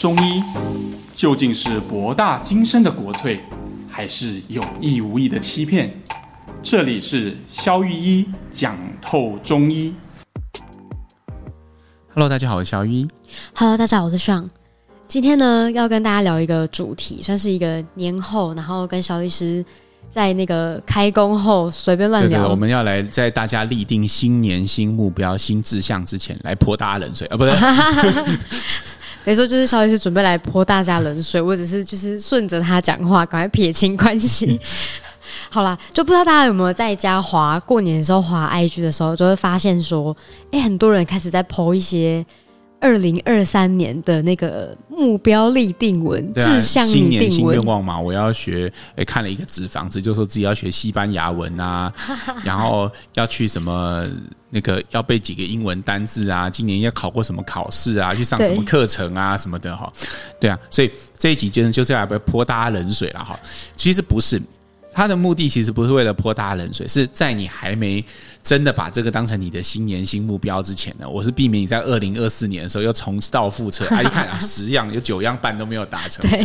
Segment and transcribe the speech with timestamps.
[0.00, 0.42] 中医
[1.14, 3.38] 究竟是博大精深的国粹，
[3.86, 5.90] 还是有意无意的欺骗？
[6.62, 9.92] 这里是肖玉一讲透中医。
[12.14, 13.08] Hello，大家好，我是肖玉医。
[13.54, 14.48] Hello，大家好，我是 Sean。
[15.06, 19.62] 今天呢，要跟大家聊一个主题，算是一个年后，然后跟肖医师。
[20.08, 27.36] 在那个开工后随便乱聊，对对，我们要来在大家立定新年新目标、新志向之前，来泼大家冷水啊！
[27.36, 27.54] 不对，
[29.24, 34.58] 没错，就是肖医师准备来泼大家冷水，我只是就是顺着他讲话，赶快撇清关系。
[35.50, 40.16] 好啦，就不知道大家有没有在家滑过年的时候滑 IG 的时候，就会发现说，
[40.52, 42.24] 哎、欸，很多人开始在 po 一些。
[42.80, 48.72] 二零二三年的那个目标立定文，志向立定文，新年新愿望嘛，我要学。
[48.96, 51.92] 哎，看了一个纸房子，就说自己要学西班牙文啊，
[52.42, 54.06] 然后要去什么
[54.48, 59.92] 那个要背几个英文单字啊，今年要考过什么考试啊，去上什么课程啊什么的哈。
[60.40, 63.38] 对啊，所以这一集真的就是要来泼大家冷水了哈。
[63.76, 64.40] 其实不是。
[64.92, 68.04] 他的目的其实不是为了泼大家冷水，是在你还没
[68.42, 73.84] 真的把这个当成你的新年新目标之前呢，我是避免你在二零二四年的时候又重蹈覆辙。
[73.94, 76.28] 啊，一看啊，十样有九样半都没有达成。
[76.28, 76.40] 对，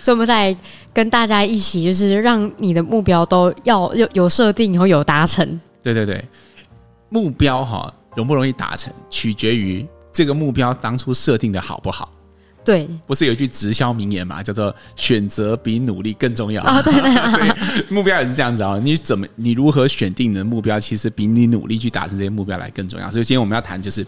[0.00, 0.56] 所以我们在
[0.92, 5.60] 跟大家一起，就是让你的目标都要有有设定，然后有达成。
[5.82, 6.24] 对对对，
[7.10, 12.10] 目标哈容不容易达成，取决于这个目标当初设定的好不好。
[12.62, 16.62] 对，不是有一句直销名言嘛，叫做“选择比努力更重要”。
[16.68, 18.78] 哦，对对， 所以目标也是这样子啊。
[18.82, 23.10] 你怎么，你如何选定你的目标，其实比你努力去达成这些目标来更重要。
[23.10, 24.06] 所以今天我们要谈就是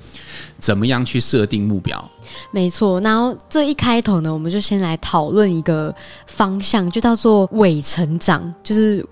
[0.59, 2.11] 怎么样去设定目标。
[2.51, 5.93] 没错，然后这一开头呢，我们就先来讨论一个
[6.27, 9.05] 方向，就叫做伪成长，就是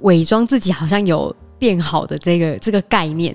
[0.00, 3.34] 伪装自己好像有变好的这个这个概念。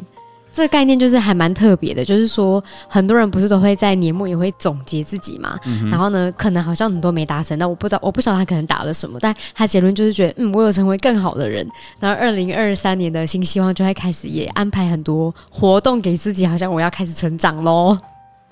[0.56, 11.68] 这个概念就是还蛮特别的，就是说很多人不是都会在年末也会总结自己嘛，嗯、然后呢，可能好像很多没达成，但我不知道，我不晓得他可能打了什么，但他结论就是觉得，嗯，我有成为更好的人。
[12.00, 17.98] 然后二零二三年的新希望就会开始也安排很多活动给自己，好像我要开始成长喽。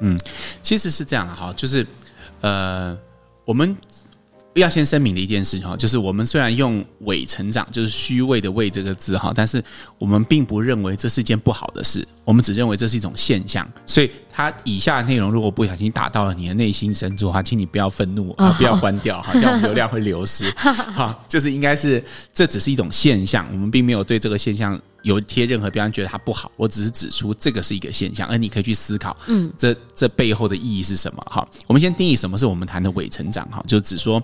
[0.01, 0.19] 嗯，
[0.61, 1.87] 其实是这样的哈，就是
[2.41, 2.97] 呃，
[3.45, 3.73] 我们。
[4.61, 9.63] 要先声明的一件事哈，就是我们虽然用“伪成长”就是虚伪的“伪”这个字哈，但是
[9.97, 13.67] 我们并不认为这是件不好的事，我们只认为这是一种现象。
[13.85, 20.49] 所以，它以下的内容如果不小心打到了你的内心深处的话，请你不要愤怒啊，不要关掉哈， 这样流量会流失。
[20.51, 22.03] 哈，就是应该是
[22.33, 24.79] 这只是一种现象，我们并没有对这个现象。
[25.03, 31.21] 有贴任何标签，觉得它不好，我只是指出这个是一个现象，而你可以去思考，嗯，这这背后的意义是什么？
[31.29, 34.21] 哈，我们先定义什么是我们谈的伪成长，哈，就只说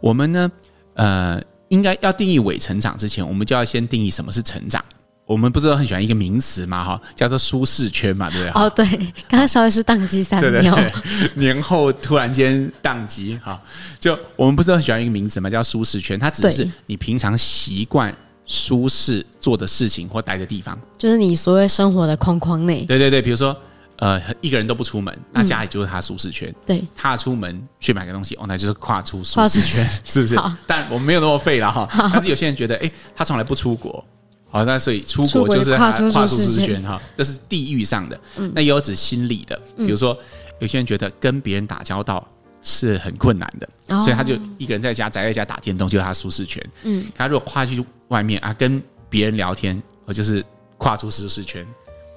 [0.00, 0.50] 我们呢，
[0.94, 4.84] 呃，应该要定义伪成长之前，我们就要先定义什么是成长。
[5.26, 8.62] 我们不是都很喜欢一个名词嘛，哈，叫做舒适圈嘛，对不对？
[8.62, 8.86] 哦，对，
[9.28, 10.90] 刚刚稍微是宕机三秒，对对
[11.28, 13.60] 对，年后突然间宕机，哈，
[14.00, 18.10] 就我们不是都很喜欢一个名词嘛，叫舒适圈，它只是你平常习惯。
[18.48, 22.82] 舒适做的事情或待的地方，就是你所谓生活的框框内。
[22.86, 23.54] 对对对，比如说，
[23.96, 26.52] 呃，一个人都不出门，那家里就是他舒适圈。
[26.64, 30.34] 对，他出门去买个东西，哦，那就是跨出舒适圈， 是不是？
[30.66, 31.86] 但我们没有那么废了哈。
[32.10, 34.02] 但是有些人觉得，哎，他从来不出国，
[34.50, 36.98] 好，那所以出国就是他跨出舒适圈哈。
[37.18, 38.18] 这是地域上的，
[38.54, 40.16] 那也有指心理的，比如说，
[40.58, 42.26] 有些人觉得跟别人打交道。
[42.68, 43.66] 是很困难的，
[44.00, 46.62] 所以他就一个人在家宅在家打电动，就是他舒适圈。
[46.82, 50.44] 嗯，他如果跨去外面啊，跟别人聊天，我就是
[50.76, 51.66] 跨出舒适圈。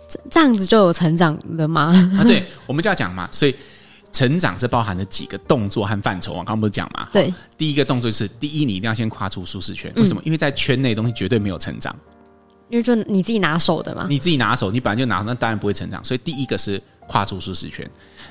[0.09, 1.93] 这这样子就有成长了吗？
[2.19, 3.29] 啊，对，我们就要讲嘛。
[3.31, 3.55] 所以
[4.11, 6.33] 成长是包含了几个动作和范畴。
[6.33, 7.07] 我刚刚不是讲嘛？
[7.13, 9.89] 对，第一个动作是第一，你一定要先跨出舒适圈。
[9.95, 10.21] 为什么？
[10.25, 11.95] 因为在圈内东西绝对没有成长，
[12.71, 14.07] 因为就你自己拿手的嘛。
[14.09, 16.03] 你自己拿手，你本来就拿，那当然不会成长。
[16.03, 16.81] 所以第一个是。
[17.07, 17.85] 跨出舒适圈，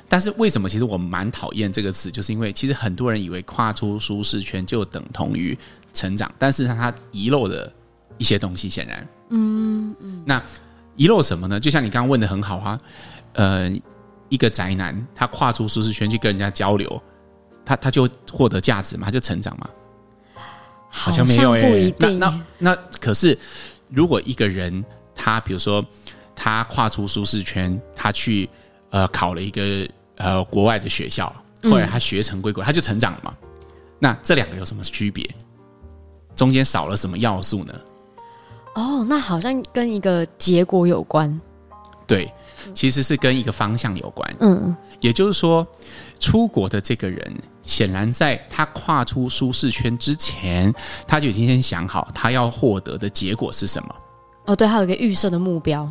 [0.09, 0.67] 但是为什么？
[0.67, 5.59] 其实我蛮讨厌这个词，就是因为其实很多人以为跨出舒适圈就等同于
[5.93, 7.71] 成长，但事实上他遗漏了
[8.17, 8.71] 一些东西。
[8.71, 10.43] 显然，嗯嗯，那
[10.97, 11.61] 遗漏什么呢？
[11.61, 12.79] 就像你刚刚问的很好啊，
[13.35, 13.71] 呃，
[14.31, 17.03] 一个宅男他跨出舒适圈去跟人家交流，
[17.67, 19.69] 他他就获得价值嘛，他就成长嘛？
[20.89, 21.61] 好像没有诶、
[21.91, 23.37] 欸，那那那可是，
[23.91, 24.85] 如果一个人
[25.15, 25.85] 他比如说
[26.35, 28.49] 他跨出舒适圈，他去。
[28.93, 31.33] 呃，考了一个呃国外的学校，
[31.63, 33.33] 后来他学成归国，他就成长了嘛。
[34.01, 35.25] 那这两个有什么区别？
[36.35, 37.73] 中间少了什么要素呢？
[38.75, 41.41] 哦，那好像跟一个结果有关。
[42.11, 42.33] 对，
[42.75, 44.37] 其实是跟一个方向有关。
[44.41, 45.67] 嗯，也就是说，
[46.19, 50.75] 出国的这个人，显然在他跨出舒适圈之前，
[51.07, 53.95] 他就已经先想好他要获得的结果是什么。
[54.47, 55.91] 哦，对，他有一个预设的目标。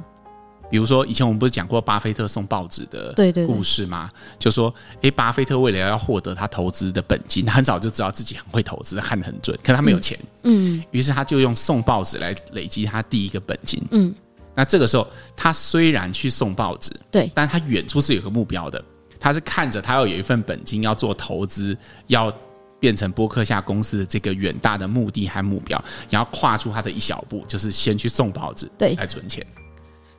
[0.69, 3.12] 比如说，以前我们不是讲过巴菲特送报纸的
[3.48, 4.07] 故事吗？
[4.12, 4.71] 对对对，就说，
[5.01, 14.13] 诶，巴菲特为了要获得他投资的本金，他很早就知道自己很会投资，看得很准，可是他没有钱，嗯，于是他就用送报纸来累积他第一个本金，嗯，
[14.59, 15.07] 那这个时候
[15.38, 18.83] 他虽然去送报纸，对，但他远处是有个目标的，
[19.17, 21.77] 他是看着他要有一份本金要做投资，
[22.07, 22.29] 要
[22.77, 29.47] 变成波克夏公司的这个远大的目的和目标，然后跨出他的一小步，就是先去送报纸，对，来存钱。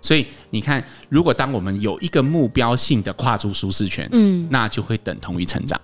[0.00, 5.78] 所以你看，如果当我们有一个目标性的跨出舒适圈，嗯，那就会等同于成长。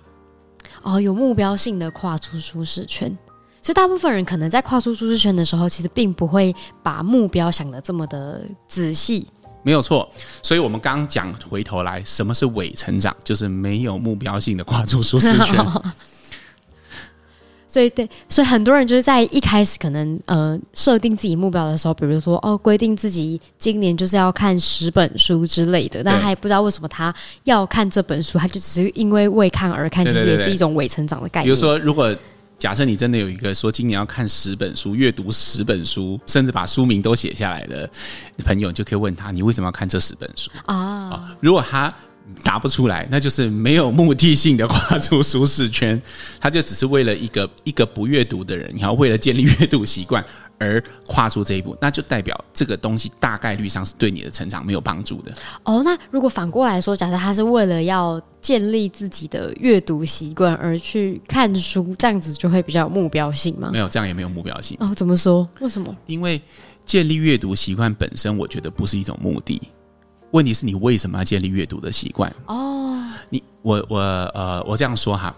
[0.81, 3.15] 哦，有目标性的跨出舒适圈，
[3.61, 9.27] 所以大部分人可能在跨出舒适圈的时候，其实并不会把目标想的这么的仔细。
[9.63, 10.09] 没有错。
[10.41, 13.13] 所以我们刚刚讲回头来，什么是伪成长？
[13.23, 15.65] 就是没有目标性的跨出舒适圈。
[17.69, 27.13] 所以对，所以很多人就是在一开始可能呃设定自己目标的时候，比如说哦规定自己今年就是要看十本书之类的，但他也不知道为什么他
[27.43, 31.43] 要看这本书，他就只是因为为看而看，其实也是一种伪成长的概念。
[31.43, 32.15] 比如说，如果
[32.59, 37.89] 假设你真的有一个说今年要看十本书，阅读十本书，甚至把书名都写下来的
[38.45, 41.09] 朋友，就可以问他：你为什么要看这十本书啊？
[41.09, 41.93] 哦，如果他。
[42.43, 45.99] 答不出来，那就是没有目的性的跨出舒适圈，
[46.41, 50.21] 他就只是为了一个一个不阅读的人，然后为了建立阅读习惯
[50.59, 55.31] 而跨出这一步，那就代表这个东西大概率上是对你的成长没有帮助的。
[55.63, 63.69] 哦，那如果反过来说，假设他是为了要建立自己的阅读习惯而去看书，这样子就会比较有目标性吗？
[63.71, 64.77] 没有，这样也没有目标性。
[64.79, 65.47] 哦，怎么说？
[65.59, 65.95] 为什么？
[66.07, 66.41] 因为
[66.85, 69.61] 建立阅读习惯本身，我觉得不是一种目的。
[70.31, 72.33] 问题是你为什么要建立阅读的习惯？
[72.47, 75.33] 哦，你我我呃，我这样说哈，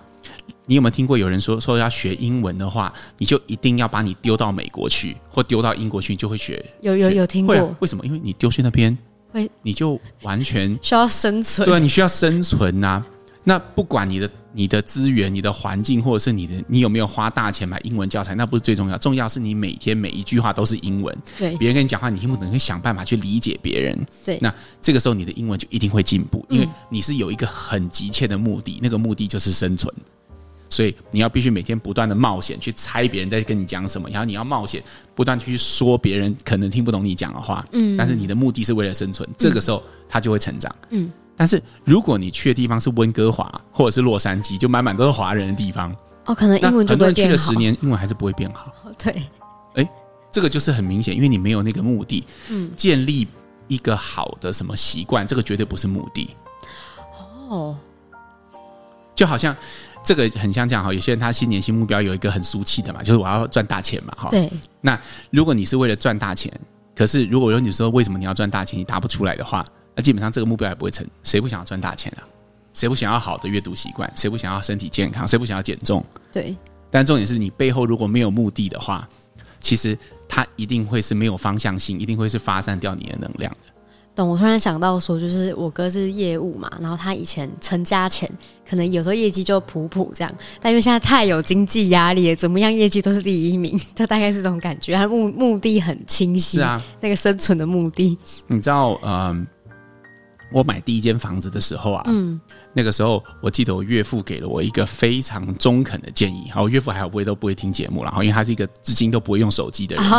[0.65, 6.63] 你有没有听过有人说说要学英文的话，你就一定要把你丢到美国去，或丢到英国去，你就会学？
[6.81, 7.55] 有有有听过？
[7.79, 8.05] 为什么？
[8.05, 8.97] 因为你丢去那边，
[9.31, 11.65] 会你就完全需要生存。
[11.67, 13.05] 对啊，你需要生存呐啊。
[13.41, 21.17] 那不管你的你的资源、你的环境，或者是你的你有没有花大钱买英文教材，那不是最重要，重要是你每天每一句话都是英文。
[21.37, 23.97] 对，别人跟你讲话你听不懂，你会想办法去理解别人。
[24.25, 29.91] 对，那这个时候你的英文就一定会进步，因为你是有一个很急切的目的，那个目的就是生存。
[30.69, 34.81] 所以你要必须每天不断的冒险去猜别人在跟你讲什么，然后你要冒险
[35.15, 37.65] 不断去说别人可能听不懂你讲的话。
[37.71, 40.73] 嗯，但是你的目的是为了生存，这个时候他就会成长。
[40.89, 41.11] 嗯。
[41.35, 45.95] 但是如果你去的地方是温哥华或者是洛杉矶，就满满都是华人的地方，
[46.25, 47.15] 哦，可能英文就不会变好。
[47.15, 48.73] 很多人去了十年，英文还是不会变好。
[49.01, 49.23] 对，
[49.75, 49.89] 哎，
[50.29, 53.25] 这个就是很明显，因为你没有那个目的，嗯，建立
[53.69, 56.29] 一个好的什么习惯，这个绝对不是目的。
[57.47, 57.77] 哦，
[59.15, 59.55] 就好像
[60.03, 64.29] 这个很像这样哈，有些人他新年新目标有一个很俗气的嘛，就是我要赚大钱嘛，哈。
[64.29, 64.49] 对。
[64.81, 64.99] 那
[65.29, 66.51] 如果你是为了赚大钱，
[66.95, 69.65] 可是如果有你说为什么你要赚大钱，你答不出来的话。
[69.95, 72.23] 那基本上这个目标也不会成，谁不想要赚大钱啊？
[72.73, 74.09] 谁不想要好的阅读习惯？
[74.15, 75.27] 谁不想要身体健康？
[75.27, 76.03] 谁不想要减重？
[76.31, 76.55] 对。
[76.89, 79.07] 但重点是你背后如果没有目的的话，
[79.59, 79.97] 其实
[80.27, 83.73] 它一定会是没有方向性，一定会是发散掉你的能量的。
[84.15, 84.27] 懂？
[84.27, 88.29] 我突然想到说，就是我哥是业务嘛，然后他以前成家前
[88.69, 94.95] 可能有时候业绩就普普这样，但因为现在太有经济压力了，怎么样业绩都是第一名， 就大概是这种感觉。
[94.95, 98.17] 他目目的很清晰，是啊，那个生存的目的。
[98.47, 99.47] 你知道，嗯、呃。
[100.51, 102.41] 我买第一间房子的时候啊，嗯，
[102.73, 106.49] 那个时候我记得我岳父给了我一个非常中肯的建议。
[106.51, 110.05] 好，我岳父还有不会都不会听节目，然后因为他是一个至今都不会用手机的人，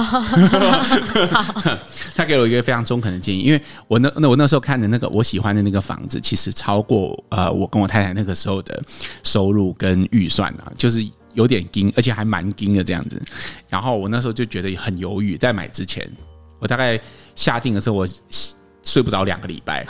[2.15, 3.41] 他给了我一个非常中肯的建议。
[3.43, 8.83] 因为我那那我那时候看的那个我喜欢的那个房子，其实超过呃我跟我太太那个时候的
[9.23, 13.23] 收入跟预算啊，就是有点惊，而且还蛮惊的这样子。
[13.69, 16.11] 然后我那时候就觉得很犹豫，在买之前，
[16.59, 17.01] 我大概
[17.35, 18.07] 下定的时候我。
[18.83, 19.87] 睡不着两个礼拜，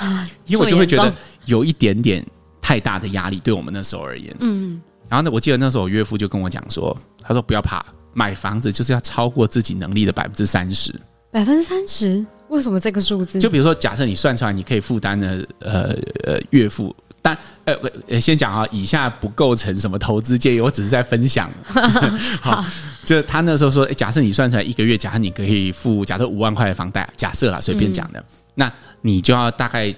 [0.47, 1.11] 因为我就会觉得
[1.47, 2.27] 有一点点
[2.71, 4.33] 太大的压力，对我们那时候而言。
[4.39, 7.85] 嗯，然后呢，我记得那时候我岳父就跟我讲说，他说不要怕，
[8.15, 10.95] 买房子就是要超过自己能力的百分之三十。
[11.33, 12.25] 百分之三十？
[12.49, 13.41] 为什么这个数字？
[13.41, 21.51] 就比如说，假设你算出来你可以负担的，呃呃，岳父，但呃，先讲啊，以下不构成什么投资建议，我只是在分享。
[22.41, 22.65] 好，
[23.05, 28.21] 就他那时候说，假设你算出来一个月，假设你可以付，假设五万块的房贷，假设啦，随便讲的。
[28.21, 28.25] 嗯
[28.55, 29.93] 那你就要大概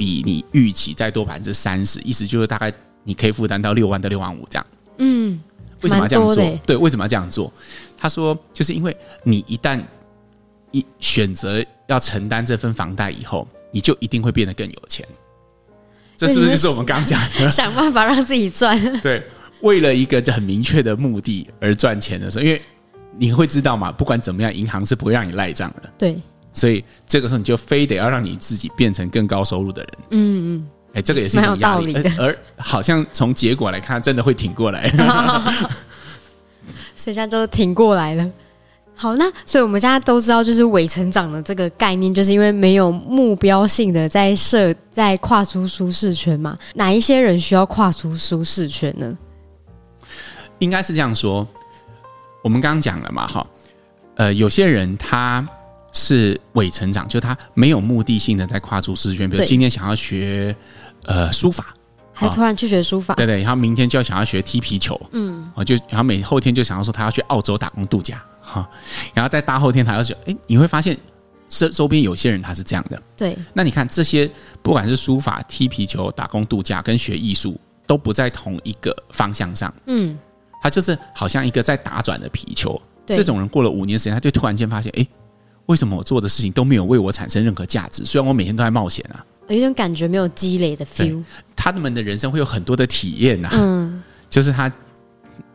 [0.00, 2.72] 比你预期再多百分之三十，意思就是大概
[3.04, 4.66] 你可以负担到六万到六万五这样。
[4.96, 5.38] 嗯，
[5.82, 6.58] 为什么要这样做？
[6.64, 7.52] 对，为什么要这样做？
[7.98, 9.78] 他说，就是因为你一旦
[10.70, 15.06] 一选择要承担这份房贷以后，你就一定会变得更有钱。
[16.16, 17.50] 这是不是就是我们刚讲的？
[17.52, 18.80] 想办法让自己赚。
[19.02, 19.22] 对，
[19.60, 22.62] 为了一个很明确的目的而赚钱的时候，因为
[23.18, 25.92] 你会知道嘛，不管怎么样，银行是不会让你赖账的。
[25.98, 26.18] 对。
[26.52, 29.92] 所以这个时候你就非得要让你自己变成更高收入的人。
[30.10, 34.88] 嗯嗯，哎，这个也是一种压力，而，而好像从结果来看，真的会挺过来。
[36.96, 38.30] 所以现在都挺过来了。
[38.94, 46.54] 好，那所以我们现在都知道，就是伪成长的这个概念，就是因为没有目标性的在设，在跨出舒适圈嘛。
[46.74, 49.16] 哪一些人需要跨出舒适圈呢？
[50.58, 51.48] 应该是这样说，
[52.44, 53.46] 我们刚刚讲了嘛，哈，
[54.16, 55.48] 呃，有些人他
[55.92, 60.54] 是伪成长，就他没有目的性的在跨出舒适圈，比如今天想要学
[61.04, 61.74] 呃书法。
[62.12, 68.68] 还突然去学书法，对对，然后明天就要想要学踢皮球，嗯，就然后每后天就想要说他要去澳洲打工度假，哈，
[69.14, 70.94] 然后在大后天他要学，哎，你会发现
[71.48, 74.30] 周周边有些人他是这样的，对，那你看这些
[74.60, 80.18] 不管是书法、踢皮球、打工度假跟学艺术，都不在同一个方向上，嗯，
[80.62, 85.06] 他就是好像一个在打转的皮球，这种人过了五年时间，他就突然间发现，哎，
[85.70, 88.04] 为什么我做的事情都没有为我产生任何价值？
[88.04, 89.24] 虽然我每天都在冒险啊。
[89.48, 91.22] 有一种感觉没有积累的 feel，
[91.54, 94.72] 他们的人生会有很多的体验呐、啊，嗯，就是他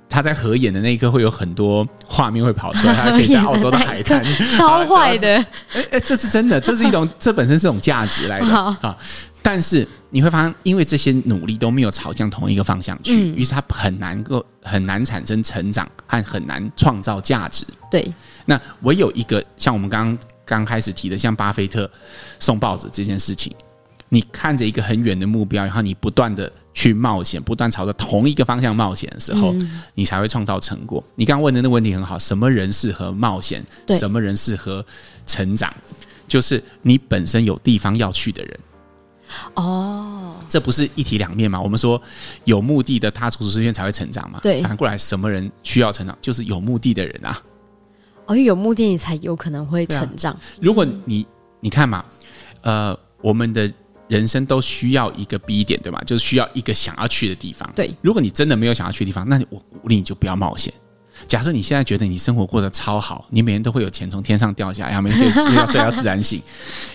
[0.09, 4.23] 他在合眼的那一刻会有很多画面会跑出来， 他可以在澳洲的海滩，
[4.57, 5.35] 超坏的，
[5.73, 8.97] 哎哎，这是真的，这是一种，这本身是一种价值来的啊。
[9.41, 17.63] 但是你会发现，因为这些努力都没有朝向同一个方向去，嗯、于是他很难够很难产生成长和很难创造价值。
[17.91, 18.11] 对，
[18.45, 21.89] 那唯有一个像我们刚刚开始提的，像巴菲特
[22.39, 23.53] 送报纸这件事情。
[24.09, 31.03] 你看着一个很远的目标，然后你不断的去冒险，不断朝着同一个方向冒险的时候，嗯、你才会创造成果。
[31.15, 33.65] 你刚刚问的那个问题很好，什么人适合冒险？
[33.85, 34.85] 对什么人适合
[35.25, 35.73] 成长？
[36.27, 38.59] 就是你本身有地方要去的人。
[39.55, 41.59] 哦，这不是一体两面吗？
[41.59, 41.99] 我们说
[42.43, 44.39] 有目的的踏出舒适圈才会成长嘛。
[44.41, 46.15] 对，反过来，什么人需要成长？
[46.21, 47.41] 就是有目的的人啊。
[48.27, 50.33] 哦，因为有目的你才有可能会成长。
[50.33, 51.25] 啊、如果你
[51.59, 52.03] 你看嘛，
[52.61, 53.71] 呃，我们的。
[54.07, 55.99] 人生都需要一个 B 点，对吗？
[56.05, 57.67] 就是需要一个想要去的地方。
[57.75, 60.71] 对，如果你真的没有想要去的地方，那我鼓励你就不要冒险。
[61.27, 66.39] 假设你现在觉得你生活过得超好，你每天都会有钱从天上掉下来，每天 睡觉睡到自然醒，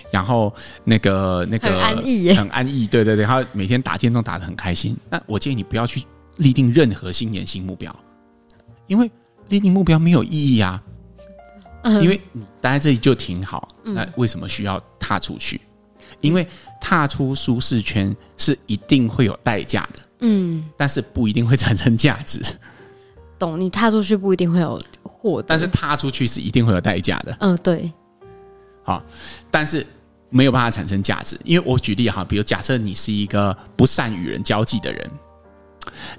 [0.09, 0.53] 然后
[0.85, 4.95] 那个那个很安逸，很安逸，对对对，然后每天打电动打得很开心。
[5.09, 6.01] 那我建议你不要去
[6.37, 7.93] 立定任何新年新目标，
[8.87, 9.11] 因为
[9.49, 10.81] 立定目标没有意义啊。
[11.83, 15.59] 因为你待在这里就挺好，那为什么需要踏出去？
[16.19, 16.47] 因为
[16.79, 22.39] 踏出舒适圈是一定会有代价的，嗯，但是不一定会产生价值。
[23.39, 23.59] 懂？
[23.59, 27.35] 你踏出去不一定会有获得，但是踏出去是一定会有代价的。
[27.39, 27.91] 嗯，对。
[28.83, 29.03] 好，
[29.49, 29.83] 但是
[30.29, 35.11] 没有办法产生价值，因为我举例哈，比如假设你是一个不善与人交际的人，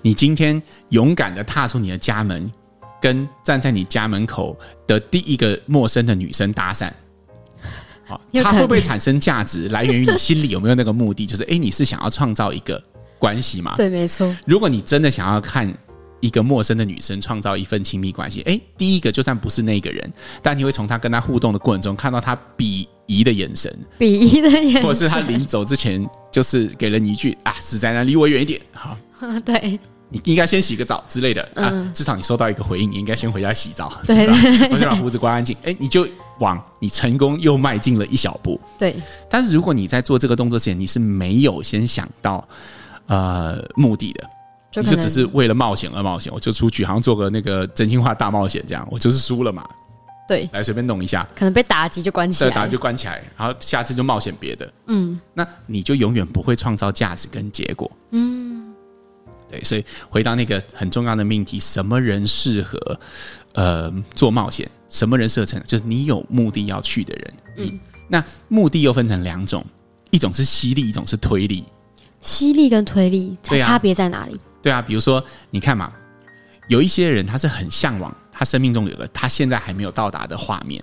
[0.01, 2.51] 你今天勇敢的踏出你的家门，
[3.03, 4.57] 跟站在你家门口
[4.87, 6.91] 的第一个陌生的女生搭讪。
[8.05, 11.25] 好它会不会产生价值，来源于你心里有没有那个目的？
[11.25, 12.83] 就是，哎，你是想要创造一个
[13.19, 13.75] 关系吗？
[13.77, 14.37] 对，没错。
[14.45, 15.73] 如果你真的想要看
[16.21, 28.61] 一个陌生的女生创造一份亲密关系，哎，第一个就算不是那个人，但你会从她跟她互动的过程中看到她鄙夷的眼神，鄙夷的眼神，或者是她临走之前就是给了你一句啊，死宅男，离我远一点。
[28.73, 28.97] 好，
[29.47, 29.79] 对。
[30.13, 34.35] 你应该先洗个澡之类的啊，至少你收到一个回应，你应该先回家洗澡，对吧？
[34.71, 36.07] 我先把胡子刮干净，哎，你就
[36.41, 38.61] 往你成功又迈进了一小步。
[38.79, 38.95] 对，
[39.31, 42.47] 但是如果你在做这个动作之前，你是没有先想到
[43.07, 44.29] 呃目的的，
[44.71, 49.67] 就你就只是为了冒险而冒险，我就出去好像做个那个真心话大冒险这样，我就是输了嘛。
[50.29, 54.73] 对，来随便弄一下，可能被打击就关起来，打击就关起来，然后下次就冒险别的。
[54.87, 57.91] 嗯，那你就永远不会创造价值跟结果。
[58.11, 58.42] 嗯。
[59.53, 62.79] 对，所以回到那个很重要的命题，什么人适合
[63.53, 64.67] 呃做冒险？
[64.89, 65.63] 什么人适合成？
[65.65, 67.35] 就是你有目的要去的人。
[67.59, 69.63] 嗯，那目的又分成两种，
[70.11, 71.63] 一种是犀利，一种是推力。
[72.23, 74.41] 犀利跟推力差差别在哪里？
[74.63, 75.93] 对啊，比如说你看嘛，
[76.69, 80.83] 有一些人他是很向往他生命中有个他现在还没有到达的画面，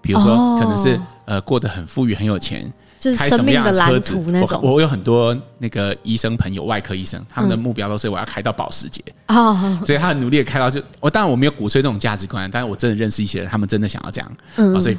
[0.00, 2.72] 比如说可能是呃过得很富裕很有钱。
[2.98, 4.60] 就是生命的蓝图那种。
[4.62, 14.96] 我我有很多那个医生朋友，外科医生，他们的目标都是我要开到保时捷哦， 所以他很努力的开到就我当然我没有鼓吹这种价值观，但是我真的认识一些人，他们真的想要这样，嗯，所以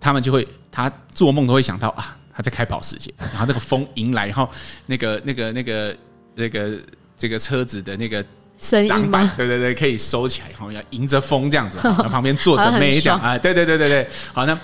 [0.00, 4.48] 他们就会他做梦都会想到啊，他在开保时捷， 然后那个风迎来，然后
[4.86, 5.96] 那个那个那个
[6.34, 6.78] 那个
[7.16, 8.24] 这个车子的那个
[8.58, 9.32] 声音吗？
[9.36, 14.58] 对对对，可以收起来，然后要迎着风这样子，然后旁边坐着 妹这样啊，对对对对对，好那。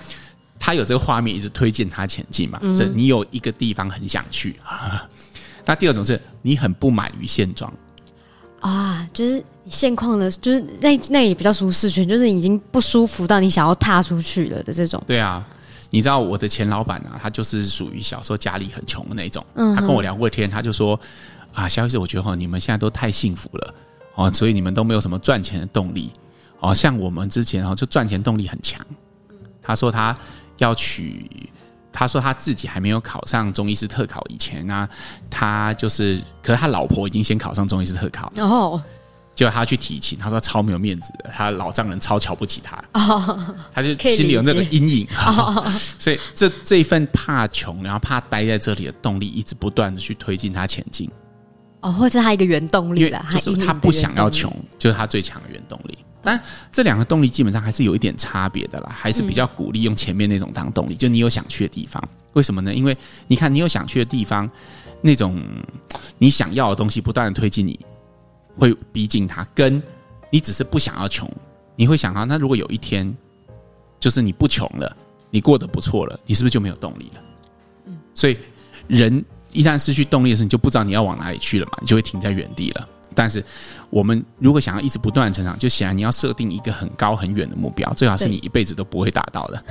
[0.65, 2.61] 他有这个画面一直推荐他前进嘛？
[2.77, 5.05] 这你有一个地方很想去啊。
[5.67, 7.73] 那第二种是你很不满于现状
[8.61, 15.03] 啊，就是现况的，就是那那也比较舒适圈，就是已经不舒服到你想要踏出去了的这种。
[15.05, 15.45] 对啊，
[15.91, 19.45] 你知道我的前老板啊，他就是属于小时候家里很穷的那种。
[19.55, 20.99] 嗯，他跟我聊过天，他就说
[21.53, 23.75] 啊，萧医师，我觉得哈，你们现在都太幸福了
[24.15, 26.13] 哦，所以你们都没有什么赚钱的动力
[26.61, 26.73] 哦。
[26.73, 28.81] 像我们之前哦，就赚钱动力很强。
[29.61, 30.17] 他说他
[30.63, 31.51] 要娶，
[31.93, 34.89] 他说他自己还没有考上中医师特考以前呢，
[35.29, 38.83] 他就是，可是他老婆已经先考上中医师特考哦。
[39.35, 45.65] 结果他去提亲，他说超没有面子的，他老丈人超瞧不起他，哦、他就心里有那个阴影，哦、
[45.99, 51.11] 所以这这一份怕穷，然后怕待在这里的动力，一直不断的去推进他前进。
[51.83, 55.99] 哦，或者他一个原动力了，就是他不想要穷，就是他最强的原动力。
[56.23, 56.41] 但
[56.73, 62.03] 这两个动力基本上还是有一点差别的啦，还是比较鼓励用前面那种当动力，嗯、就你有想去的地方。
[62.33, 62.75] 为什么呢？
[62.75, 62.97] 因为
[63.27, 64.49] 你看你有想去的地方，
[65.03, 65.39] 那种
[66.17, 67.79] 你想要的东西不断的推进你。
[68.59, 69.83] 会逼近它，跟
[70.29, 71.27] 你只是不想要穷，
[71.75, 73.11] 你会想啊，那如果有一天，
[73.99, 74.95] 就是你不穷了，
[75.31, 77.23] 你过得不错了，你是不是就没有动力了？
[77.87, 78.37] 嗯，所以
[78.89, 82.89] 人一旦失去动力的时候，你就不知道你要往哪里去了嘛，你就会停在原地了。
[83.15, 83.45] 但是
[83.91, 89.63] 我们如果想要一直不断的成长，就显然你要设定一个很高很远的目标，最好是你一辈子都不会达到的，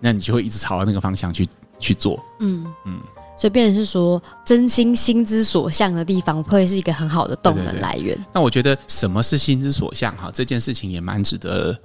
[0.00, 1.46] 那你就会一直朝着那个方向去
[1.78, 2.24] 去做。
[2.40, 3.00] 嗯嗯。
[3.36, 8.16] 所以，变成是说，真心心之所向的地方，会是一个很好的动能来源。
[8.32, 10.16] 那我觉得，什么是心之所向？
[10.16, 11.76] 哈，这件事情也蛮值得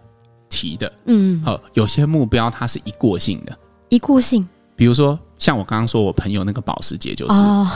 [0.48, 0.94] 提的。
[1.06, 3.58] 嗯，好，有些目标它是一过性的，
[3.90, 4.48] 一过性。
[4.80, 7.68] 比如说，像我刚刚说，我朋友那个保时捷，就是哦，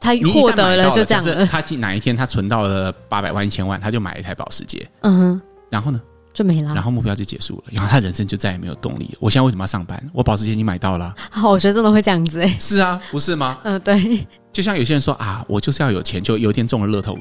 [0.00, 1.22] 他获得了就这样。
[1.46, 4.88] 他哪一天他存到了八百万、一千万，他就买了一台保时捷。
[5.02, 6.00] 嗯哼，然后呢？
[6.32, 9.14] 就没了，然后目标就结束了，然后他人生就再也没有动力。
[9.20, 10.02] 我现在为什么要上班？
[10.14, 11.14] 我保时捷已经买到了。
[11.30, 12.56] 好，我觉得真的会这样子哎。
[12.58, 13.58] 是啊，不是吗？
[13.64, 14.26] 嗯，对。
[14.54, 17.18] 就像有些人说啊，我就是要有钱，就有一天中了乐透，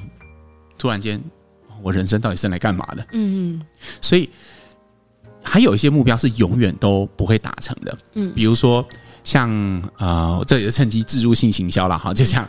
[0.77, 1.21] 突然间，
[1.81, 3.05] 我人生到底是来干嘛的？
[3.11, 3.61] 嗯嗯。
[4.01, 4.29] 所以
[5.45, 7.97] 还有一些目标是永远都不会达成的。
[8.15, 8.85] 嗯，比如说
[9.23, 9.49] 像
[9.97, 12.13] 呃，这也是趁机置入性行销了哈。
[12.13, 12.45] 就像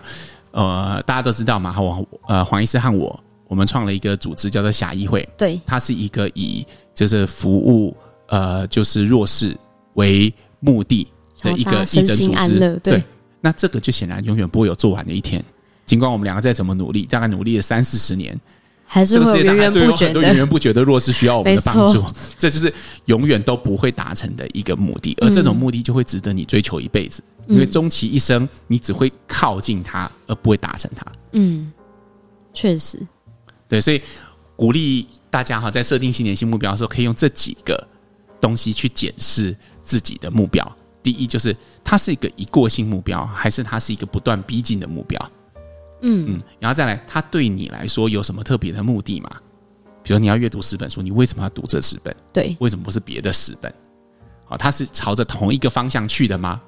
[0.51, 3.23] 呃，大家都知道嘛，我呃黄医师和我。
[3.49, 5.29] 我们创了一个组织，叫做侠医会。
[5.39, 9.57] 对，它是一个以就是服务呃就是弱势
[9.95, 11.07] 为目的
[11.43, 12.59] 的一个义诊组织。
[12.83, 13.05] 对，对，
[13.41, 15.41] 那这个就显然永远不会有做完的一天。
[15.85, 18.37] 尽管我们两个再怎么努力，大概努力了三四十年，
[18.87, 22.03] 还是会源源不绝的源源不绝的弱势需要我们的帮助。
[22.39, 22.73] 这就是
[23.07, 31.05] 永远都不会达成的一个目的，而这种目的就会值得你追求一辈子，嗯、因为终其一生，你只会靠近它，而不会达成它。
[31.33, 31.73] 嗯，
[32.55, 33.05] 确实。
[33.69, 34.01] 对，所以
[34.55, 37.87] 鼓励大家哈，在设定新年新目标的时候，可以用这几个
[38.41, 40.77] 东西去检视自己的目标。
[41.03, 45.31] 第一，就是它是一个一过性目标，还是它是一个不断逼近的目标？
[46.03, 49.31] 嗯嗯，然后再来，它对你来说有什么特别的目的吗？
[50.03, 52.15] 比如你要阅读十本书，你为什么要读这十本？
[52.33, 53.73] 对，为什么不是别的十本？
[54.49, 56.61] 哦，它是朝着同一个方向去的吗？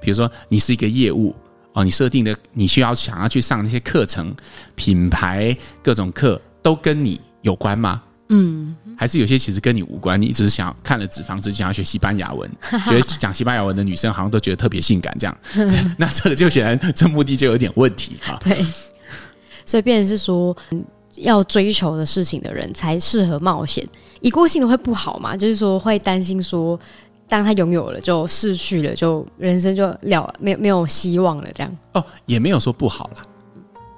[0.00, 1.34] 比如说，你是一个业务。
[1.74, 4.34] 哦，你设定的，你需要想要去上那些课程，
[4.74, 8.02] 品牌各种课都跟你有关吗？
[8.28, 12.50] 嗯，还是有些其实跟你无关，你只是想看了纸房子，想要学西班牙文，
[12.86, 15.38] 觉得讲西班牙文的女生好像都觉得特别性感，这样，
[15.96, 18.38] 那这个就显然这目的就有点问题哈。
[18.40, 18.64] 对，
[19.64, 20.56] 所以变成是说，
[21.16, 23.86] 要追求的事情的人才适合冒险，
[24.20, 25.36] 一过性的会不好嘛？
[25.36, 26.78] 就是说会担心说。
[27.30, 31.76] 当他拥有了，就失去了，就人生就了，没有没有希望了，这样。
[31.92, 33.22] 哦，也没有说不好啦，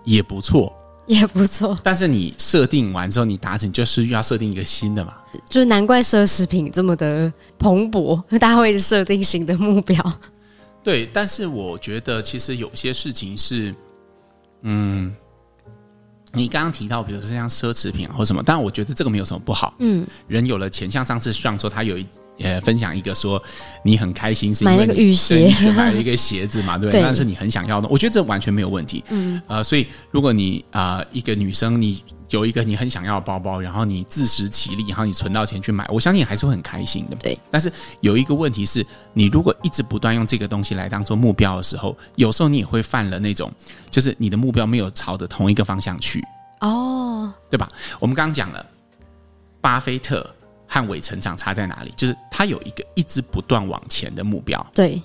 [0.03, 0.77] 也不错，
[1.11, 1.77] 也不错。
[1.83, 5.17] 但是你设定完之后，你达成就是要设定一个新的嘛。
[5.49, 10.03] 就是难怪奢侈品这么的蓬勃，大家会设定新的目标。
[10.85, 13.75] 对，但是我觉得其实有些事情是，
[14.63, 15.15] 嗯，
[16.33, 19.75] 你刚刚提到，比如说像奢侈品或什么，但我觉得这个没有什么不好。
[19.81, 22.07] 嗯，人有了钱，像上次上说他有一。
[22.41, 23.41] 也分享一个说，
[23.85, 27.03] 你很开心是因为买了个雨鞋，买了一个鞋子嘛，对不对？
[27.03, 29.05] 但是你很想要的，我觉得这完全没有问题。
[29.11, 37.17] 嗯，呃，所以如果你啊、呃、一个女生，你有一个你很想要的包包，然后你自食其力，然后你存到钱去买，我相信你还是会很开心的。
[37.17, 37.39] 对。
[37.51, 43.53] 但是有一个问题是，你如果一直不断用这个东西来当做目标的时候，有时候你也会犯了那种，
[43.91, 46.25] 就是你的目标没有朝着同一个方向去。
[46.61, 47.69] 哦，对吧？
[47.99, 48.65] 我们刚刚讲了，
[49.61, 50.35] 巴菲特。
[50.73, 51.93] 和伪成长差在哪里？
[51.97, 54.65] 就是他有一个一直不断往前的目标。
[54.73, 55.03] 对，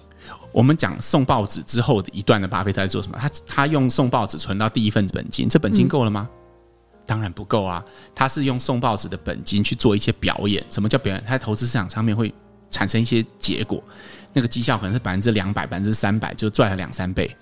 [0.51, 3.17] 我们讲送报纸之后的一段的巴菲特在做什么？
[3.19, 6.29] 他他用送报纸存到第一份本金，这本金够了吗？
[6.29, 7.83] 嗯、当然不够啊！
[8.13, 10.63] 他是用送报纸的本金去做一些表演。
[10.69, 11.23] 什么叫表演？
[11.25, 12.31] 他在投资市场上面会
[12.69, 13.83] 产生一些结果，
[14.33, 17.35] 那个绩效可能是百分之两百、百分之三百，就赚了两三倍。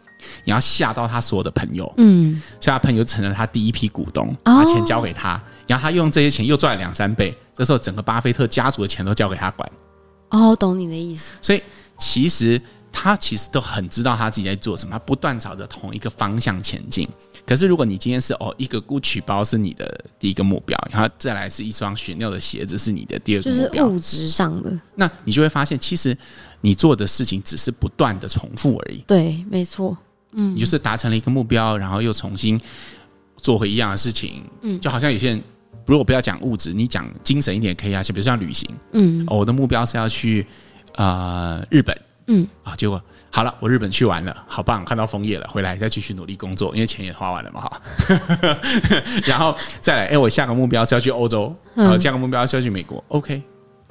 [0.46, 5.36] 你要吓到他所有的朋友，嗯，所以他朋友成了他第一批股东，把钱交给他。
[5.36, 9.72] 哦然后他用这些钱又赚了两三倍，这时候整个巴菲特家族的钱都交给他管。
[10.30, 11.34] 哦，懂你的意思。
[11.42, 11.62] 所以
[11.98, 12.60] 其实
[12.92, 17.08] 他其实都很知道他自己在做什么，他不断朝着同一个方向前进。
[17.46, 26.18] 可是如果你今天是哦，一个 Gucci 包是你的第一个目标，然后再来是一双 Chanel 的鞋子是你的第二个目标，就是物质上的，那你就会发现，其实
[26.62, 29.04] 你做的事情只是不断的重复而已。
[29.06, 29.98] 对，没错。
[30.32, 32.60] 嗯，你就是达成了一个目标，然后又重新
[33.38, 34.44] 做回一样的事情。
[34.62, 35.44] 嗯，就好像有些人，
[35.86, 38.70] 如果不要讲物质，你讲精神一点可以啊，就比如像旅行。
[38.94, 40.46] 嗯，哦，我的目标是要去
[40.96, 41.98] 呃日本。
[42.28, 47.82] 嗯，啊，结果好了，我日本去完了，好棒，看到枫叶了，回来再继续努力工作，因为钱也花完了嘛，哈。
[49.28, 53.04] 然后再来，哎，我下个目标是要去欧洲，然后下个目标是要去美国。
[53.10, 53.44] OK，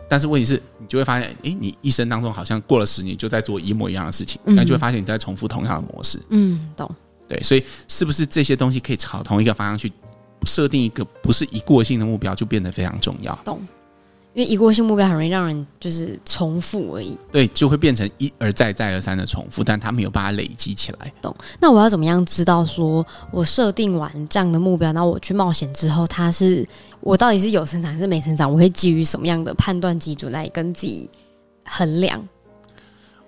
[0.09, 6.19] 但是问题是，你就会发现，哎，你一生当中好像过了十年就在做一模一样的事情，那就会发现你在重复同样的模式。
[6.31, 6.91] 嗯，懂。
[7.29, 9.93] 对，所以是不是这些东西可以朝同一个方向去
[10.47, 13.39] 设定一个不是一过性的目标，就变得非常重要。
[13.45, 13.61] 懂。
[14.35, 21.13] 因为一过性目标很容易让人就是重复而已，对，就会变成一而再再而三的重复，但他没有办法累积起来。
[21.21, 21.37] 懂？
[21.61, 26.67] 那我要怎么样知道说我设定完这样的目标，那我去冒险之后，它是
[27.01, 28.51] 我到底是有成长还是没成长？
[28.51, 31.11] 我会基于什么样的判断基准来跟自己
[31.67, 32.27] 衡量？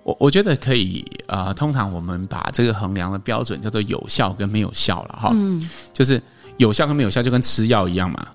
[0.01, 5.29] 我我觉得可以啊、呃，通常我们把这个衡量的标准叫做有效跟没有效了哈。
[5.35, 6.19] 嗯，就是
[6.57, 8.27] 有效跟没有效就跟吃药一样嘛。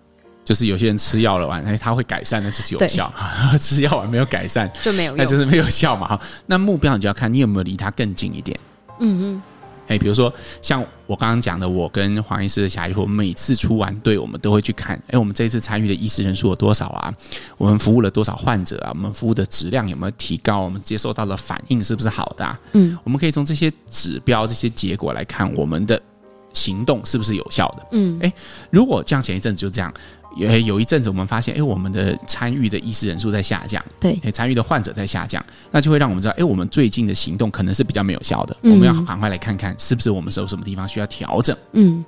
[0.42, 3.08] 就是有些人吃药了完，哎，他会改善，那就是有效；
[3.60, 6.08] 吃药完没有改善，就没有，那就是没有效嘛。
[6.08, 8.58] 哈，那目标你就要看你有没有离他更近一点。
[8.98, 9.42] 嗯嗯，
[9.86, 17.14] 哎，比如说像我刚刚讲的，我跟黄医师的侠义会，我们每次出完队，我们都会去看，哎，我们这一次参与的医师人数有多少啊？
[17.56, 18.90] 我们服务了多少患者啊？
[18.92, 20.58] 我们服务的质量有没有提高？
[20.60, 22.58] 我们接受到的反应是不是好的啊？
[22.72, 26.00] 嗯，我们可以从这些指标、这些结果来看，我们的
[26.52, 27.86] 行动是不是有效的？
[27.92, 28.32] 嗯，哎，
[28.70, 29.92] 如果像前一阵子就这样。
[30.36, 41.56] 有有一阵子，我们发现，哎，我们的参与的医师人数在下降，对，参与的患者在下降，那就会让我们知道，哎，我们最近的行动可能是比较没有效的，嗯、我们要赶快来看看，是不是我们有什么地方需要调整。
[41.72, 42.04] 嗯，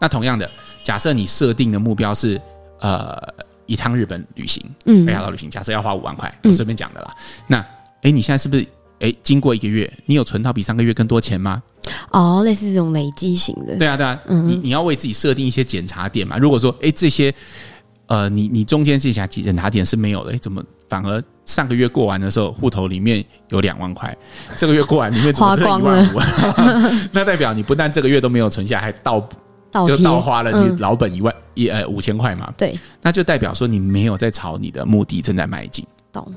[0.00, 0.48] 那同样的，
[0.84, 2.40] 假设你设定的目标是，
[2.80, 3.20] 呃，
[3.66, 7.12] 一趟日本旅行，嗯，北海道旅行，假设要花五万块，我随便讲的啦。
[7.18, 7.66] 嗯、那，
[8.02, 8.64] 哎，你现在是不是，
[9.00, 11.60] 哎，经过一个月，你有存到比上个月更多钱吗？
[12.12, 16.36] 哦，类似这种累积型的，对啊，对啊，嗯、你你要为自己设定一些检查点嘛。
[16.38, 17.34] 如果说，哎，这些，
[18.06, 24.16] 呃，你你中间这些检查点是没有的，诶怎么反而上个月过完的时候，户头里面有两万块，
[24.56, 26.20] 这个月过完里面怎么只有一万五？
[27.12, 29.28] 那代表你不但这个月都没有存下，还倒
[29.70, 32.52] 倒就倒花了你老本一万一、嗯、呃五千块嘛？
[32.56, 35.86] 对，那就代表说你没有在朝你的目的正在迈进。
[36.12, 36.34] 懂。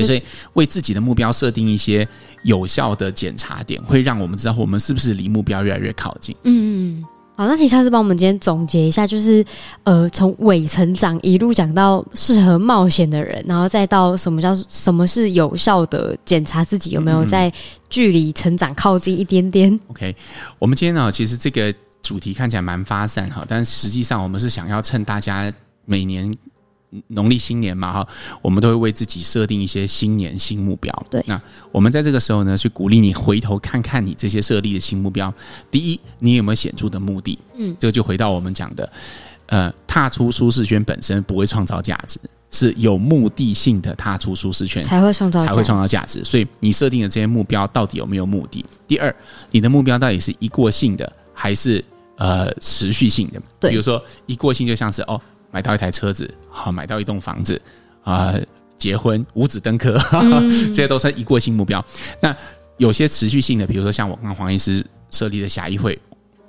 [0.00, 0.22] 对，所以
[0.54, 2.06] 为自己的目标设定一些
[2.42, 6.34] 有效的检查点，会让我们知道我们是不是离目标越来越靠近。
[6.42, 7.04] 嗯，
[7.36, 9.44] 好，那请下次帮我们今天总结一下，就是
[9.84, 17.52] 呃，从伪成长一路讲到适合冒险的人，然后再到什么叫什么是有效的检查自己有没有在
[17.88, 19.72] 距离成长靠近一点点。
[19.72, 20.16] 嗯，OK，
[20.58, 25.52] 我们今天呢，其实这个主题看起来蛮发散哈，但实际上我们是想要趁大家
[25.84, 26.34] 每年。
[27.08, 28.08] 农历新年嘛，哈，
[28.42, 31.06] 我们都会为自己设定一些新年新目标。
[31.10, 35.32] 对，那我们在这个时候呢，去鼓励你回头看看你这些设立的新目标。
[35.70, 37.38] 第一，你有没有显著的目的？
[37.56, 38.92] 嗯，这个就回到我们讲的，
[39.46, 42.18] 呃，踏出舒适圈本身不会创造价值，
[42.50, 46.24] 是有目的性的踏出舒适圈才会创造才会创造价值。
[46.24, 48.64] 所以你设定的这些目标到底有没有目的？
[48.86, 49.14] 第二，
[49.50, 51.84] 你的目标到底是一过性的还是
[52.16, 53.42] 呃持续性的？
[53.60, 55.20] 对，比如说一过性就像是哦。
[55.54, 57.54] 买到一台车子，好，买到一栋房子，
[58.02, 58.42] 啊、呃，
[58.76, 61.82] 结婚，五子登科，嗯、 这些都是一过性目标。
[62.20, 62.36] 那
[62.76, 65.96] 有些持续性的，比如说像我跟黄医师设立的侠义会，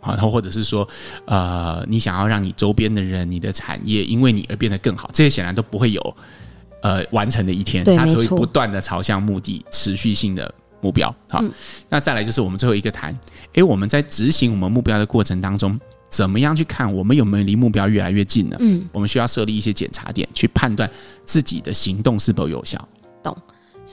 [0.02, 0.88] 啊，然后或者是说，
[1.26, 6.18] 呃，你想要让你周边的人、你的产业因为你而变得更好，这些显然都不会有
[6.82, 11.16] 呃完成的一天，它只会不断的朝向目的，持续性的目标。
[11.30, 11.52] 好，嗯、
[11.90, 13.16] 那再来就是我们最后一个谈，
[13.54, 15.80] 诶，我们在执行我们目标的过程当中。
[16.16, 18.56] 怎么样去看我们有没有离目标越来越近呢？
[18.62, 20.90] 嗯，我们需要设立一些检查点，去判断
[21.26, 22.88] 自己的行动是否有效。
[23.22, 23.36] 懂。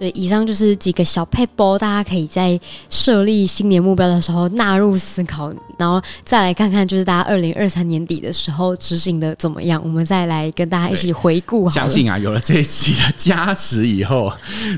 [0.02, 2.58] 所以以上就是几个小配波，大家可以在
[2.90, 11.70] 设立新年目标的时候纳入思考，然后再来看看，就是大家二零二三年底的时候执行的怎么样，我们再来跟大家一起回顾。
[11.70, 14.32] 相信啊，有了这一期的加持以后，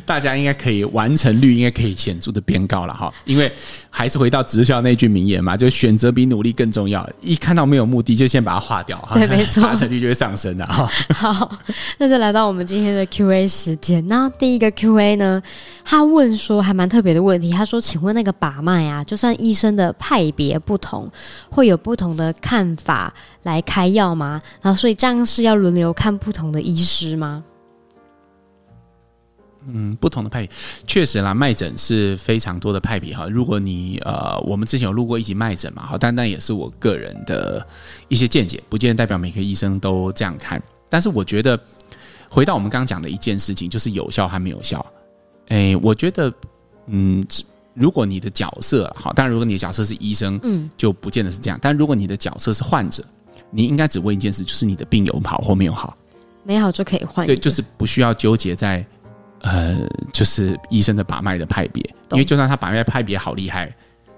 [0.04, 3.10] 大家应该可以完成率应该可以显著的变高了哈。
[3.24, 3.50] 因为
[3.88, 7.08] 还是回到直销那句名言嘛，就选择比努力更重要。
[7.22, 10.86] 一看到没有目的，就先把它划掉哈，对，没错，达成率就会上升的哈。
[11.16, 11.50] 好，
[11.96, 14.06] 那就来到我们今天的 Q&A 时间。
[14.06, 15.13] 那第一个 Q&A。
[15.16, 15.42] 呢，
[15.84, 17.50] 他问说还蛮特别的问题。
[17.50, 21.10] 他说：“请问那个把脉啊，就算医生的派别不同，
[21.50, 24.40] 会有不同的看法来开药吗？
[24.62, 27.44] 然后所以这样是要轮流看不同的医师吗？”
[29.66, 30.50] 嗯，不同的派别，
[30.86, 33.26] 确实啦，脉诊是非常多的派别哈。
[33.30, 37.66] 如果你呃，我们之前有录过一集脉诊嘛，好，但那也是我个人的
[38.08, 40.62] 一些见解，不见得代表每个医生都这样看。
[40.90, 41.58] 但是我觉得，
[42.28, 44.84] 回到我们刚刚讲的一件事情，就是有效还没有效。
[45.48, 46.32] 哎，我觉得，
[46.86, 47.24] 嗯，
[47.74, 51.58] 如果你的角色好，当然如果你的角色是医生，嗯，就不见得是这样。
[51.60, 53.04] 但如果你的角色是患者，
[53.50, 55.96] 你应该只问一件事，就是你的病有好或没有好，
[56.42, 57.26] 没好就可以换。
[57.26, 58.84] 对，就是不需要纠结在。
[59.46, 63.70] 呃，就是医生的把脉的派别，因为就算他把脉派别好厉害，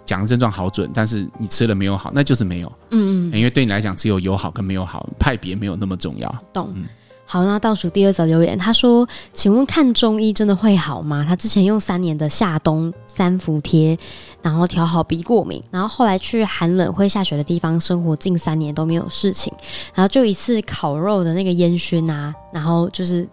[0.05, 2.73] 讲的症状好准，但是你吃了没有好，那就是没有。
[2.93, 6.33] 嗯嗯，因为对你来讲，只有有好跟没有好，派别没有那么重要。
[6.53, 6.71] 懂。
[6.77, 6.85] 嗯、
[7.27, 11.25] 好，那倒数第二则留言，他说：“请问看中医真的会好吗？
[11.29, 13.99] 他之前用三年的夏冬三伏贴，
[14.41, 19.53] 然后调好鼻过敏，然后后来去寒冷会下雪的地方生活近三年都没有事情，
[19.93, 23.29] 然后就一次烤肉的那个烟熏啊，然后就是。”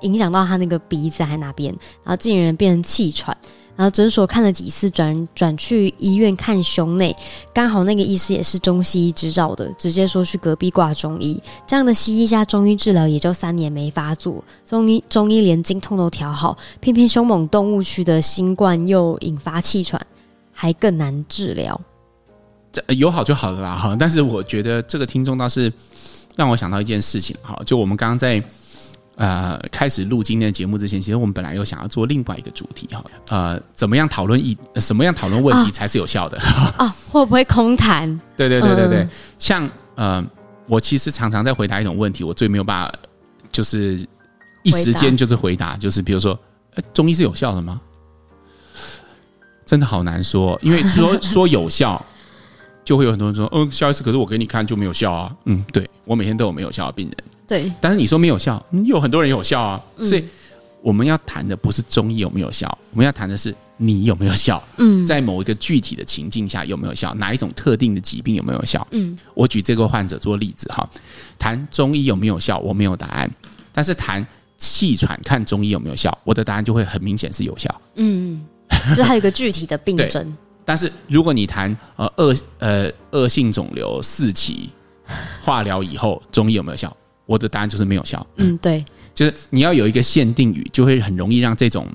[0.00, 3.34] 影响到他那个鼻子还哪边，然后竟然变成气喘，
[3.76, 7.14] 然后诊所看了几次，转转去医院看胸内，
[7.52, 11.42] 刚好那个医师也是中西医执照的，直接说去隔壁挂中医。
[11.66, 20.00] 这样的西医加中医治疗也就三年没发作，中医中医连经痛都调好，偏偏凶猛动物区的新冠又引发气喘，
[20.52, 21.80] 还更难治疗。
[22.72, 25.72] 这有好就好了啦哈，但是我觉得这个听众倒是
[26.36, 28.42] 让我想到一件事情哈，就我们刚刚在。
[29.16, 36.92] 呃，开始录今天的节目之前，其实我们本来有想要做另外一个主题哈，呃，怎么样讨论一什么样讨论问题才是有效的啊、哦 哦？
[37.10, 38.08] 会不会空谈？
[38.36, 40.24] 对对对对对，嗯、像呃，
[40.66, 42.92] 我其实常常在回答一种问题，我最没有办法
[43.52, 44.04] 就是
[44.64, 46.38] 一时间就是回答，就是比如说，
[46.74, 47.80] 呃中医是有效的吗？
[49.64, 52.04] 真的好难说，因为说 说有效，
[52.84, 55.34] 就会有很多人说，嗯，萧医师，可是我给你看就没有效啊。
[55.46, 57.16] 嗯，对，我每天都有没有效的病人。
[57.46, 59.80] 对，但是你说没有效，有很多人有效啊。
[59.96, 60.24] 嗯、所以
[60.82, 64.62] 我们要谈的不是中医有没有效，我们要谈的是你有没有效。
[64.76, 68.86] 嗯，在某一个具体的情境下有没有效，哪一种特定的疾病有没有效？
[68.90, 70.88] 嗯，我举这个患者做例子哈，
[71.38, 73.30] 谈中医有没有效，我没有答案。
[73.72, 77.80] 但是谈气喘看中医有没有效，我的答案就会很明显是有效。
[77.96, 78.44] 嗯，
[78.96, 80.36] 就还有一个具体的病症。
[80.64, 84.70] 但是如果你谈呃恶呃恶性肿瘤四期
[85.42, 86.94] 化疗以后中医有没有效？
[87.26, 88.26] 我的答案就是没有效。
[88.36, 91.86] 嗯，对，就是你要有一个限定语，就会很容易让这种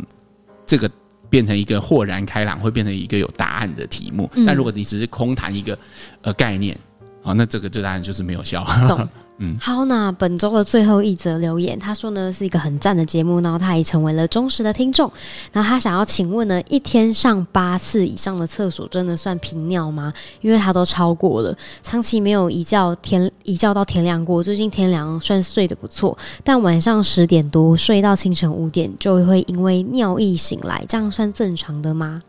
[0.66, 0.90] 这个
[1.30, 4.30] 变成一个豁然开朗，会变成一个有答案的题目。
[4.46, 5.78] 但如果你只是空谈一个
[6.22, 6.76] 呃概念，
[7.24, 8.66] 啊，那这个这答案就是没有效。
[8.88, 9.08] 懂。
[9.42, 15.10] 嗯，好，那本周的最后一则留言，他说呢是一个很赞的节目，然后他也成为了忠实的听众。
[15.54, 20.14] 然后他想要请问呢，一天上八次以上的厕所真的算频尿吗？
[20.42, 24.44] 因为他都超过了，长期没有一觉天一觉到天亮过。
[24.44, 32.20] 最近天凉，算睡得不错，但晚上十点多睡到清晨五点，就会因为尿意醒来，这样算正常的吗？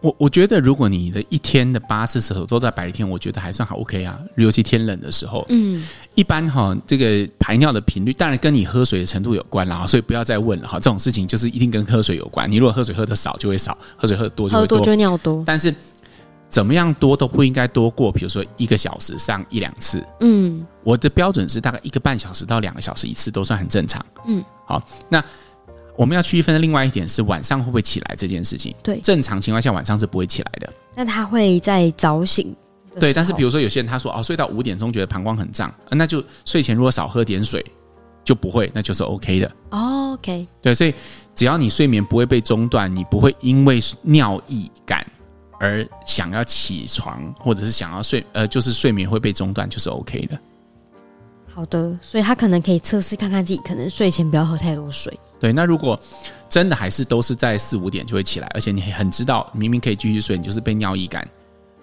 [0.00, 4.18] 我我觉得，如果你的一天的八次厕所都在白天，我觉得还算好 OK 啊。
[4.36, 10.78] 尤其天冷的时候，嗯，一般哈，这个排尿的频率当然跟你喝水的程度有关啦，所以不要再问了哈。
[10.78, 12.50] 这种事情就是一定跟喝水有关。
[12.50, 14.78] 你如果喝水喝的少，就会少；喝水喝得多，就会多。
[14.78, 15.42] 喝多就尿多。
[15.44, 15.74] 但是
[16.48, 20.02] 怎么样多都不应该多过，比如说一个小时上一两次。
[20.20, 24.04] 嗯，我的标准是大概一个半小时到两个小时一次都算很正常。
[24.26, 25.22] 嗯，好，那。
[25.96, 28.74] 我们要区分的另外一点是晚上会不会起来这件事情。
[28.82, 30.72] 对，正常情况下晚上是不会起来的。
[30.94, 32.54] 那他会在早醒。
[32.98, 37.64] 对，但是比如说有些人他说哦，睡到五点钟觉得膀胱很胀，那就睡前如果少喝点水
[38.24, 39.52] 就不会，那就是 OK 的。
[39.70, 40.46] 哦，OK。
[40.60, 40.92] 对，所以
[41.36, 45.06] 只要你睡眠不会被中断，你不会因为尿意感
[45.60, 50.38] 而想要起床，或者是想要睡，呃，就是睡眠会被中断，就是 OK 的。
[51.52, 55.12] 好的，所以他可能可以测试看看自己，可能睡前不要喝太多水。
[55.38, 55.98] 对，那如果
[56.48, 61.26] 真的还是都是在四五点就会起来，而且你很知道明明可以继续睡，你就是被尿意感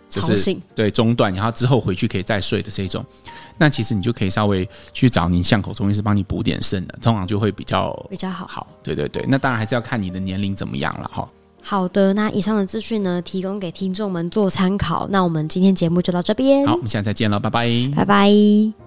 [0.09, 3.03] 就是对中断，然后之后回去可以再睡的这种，
[3.57, 8.47] 那其实你就可以稍微去找您巷口中医师帮你补点肾的，通常就会比较比较好。
[8.47, 11.27] 好，对对对，那当然还是要看你的年龄怎么样了哈。
[11.61, 15.07] 好的，那以上的资讯呢，提供给听众们做参考。
[15.09, 18.86] 那我们今天节目就到这边，好，我们下次再见了，拜拜，拜拜。